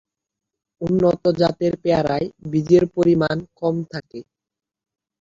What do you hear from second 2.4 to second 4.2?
বীজের পরিমাণ কম থাকে।